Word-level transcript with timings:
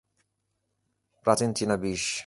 প্রাচীন 1.25 1.49
চীনা 1.53 1.75
বিষ। 1.77 2.03